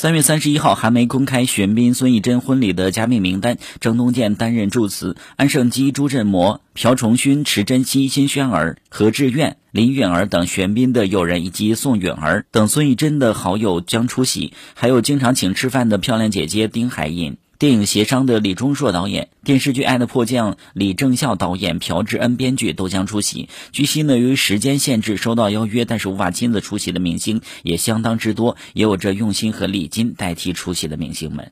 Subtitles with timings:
[0.00, 17.36] 三月三十一号，韩媒公开玄彬、孙艺珍婚礼的嘉宾名单，郑东健担任祝词，安盛基、朱振模、朴重勋、池珍熙、辛轩儿、何志愿、林允儿等玄彬的友人，以及宋允儿等孙艺珍的好友将出席，还有经常请吃饭的漂亮姐姐丁海寅。
[17.58, 23.48] 电影协商的李钟硕导演，电视剧《爱的迫降》李正孝导演，朴智恩编剧都将出席。
[23.72, 31.50] 据悉呢，由于时间限制，收到邀约但是无法亲自出席的明星也相当之多，也有着用心和礼金代替出席的明星们。